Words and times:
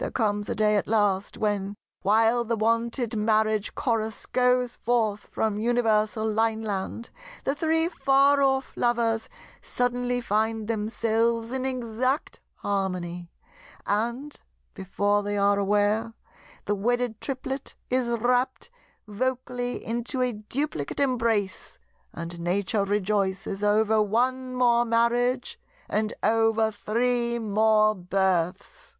There 0.00 0.12
comes 0.12 0.48
a 0.48 0.54
day 0.54 0.76
at 0.76 0.86
last 0.86 1.36
when, 1.36 1.74
while 2.02 2.44
the 2.44 2.54
wonted 2.56 3.16
Marriage 3.16 3.74
Chorus 3.74 4.26
goes 4.26 4.76
forth 4.76 5.26
from 5.26 5.58
universal 5.58 6.24
Lineland, 6.24 7.10
the 7.42 7.56
three 7.56 7.88
far 7.88 8.40
off 8.40 8.76
Lovers 8.76 9.28
suddenly 9.60 10.20
find 10.20 10.68
themselves 10.68 11.50
in 11.50 11.64
exact 11.64 12.38
harmony, 12.58 13.32
and, 13.86 14.40
before 14.72 15.24
they 15.24 15.36
are 15.36 15.58
aware, 15.58 16.14
the 16.66 16.76
wedded 16.76 17.20
Triplet 17.20 17.74
is 17.90 18.06
rapt 18.06 18.70
vocally 19.08 19.84
into 19.84 20.22
a 20.22 20.32
duplicate 20.32 21.00
embrace; 21.00 21.76
and 22.12 22.38
Nature 22.38 22.84
rejoices 22.84 23.64
over 23.64 24.00
one 24.00 24.54
more 24.54 24.84
marriage 24.84 25.58
and 25.88 26.14
over 26.22 26.70
three 26.70 27.40
more 27.40 27.96
births." 27.96 28.94